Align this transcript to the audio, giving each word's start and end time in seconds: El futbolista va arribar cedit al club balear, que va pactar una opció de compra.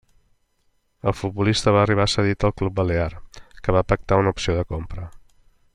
El 1.11 1.15
futbolista 1.17 1.73
va 1.75 1.83
arribar 1.83 2.07
cedit 2.13 2.47
al 2.49 2.55
club 2.61 2.75
balear, 2.81 3.09
que 3.67 3.77
va 3.79 3.85
pactar 3.93 4.21
una 4.23 4.35
opció 4.37 4.57
de 4.61 4.65
compra. 4.75 5.07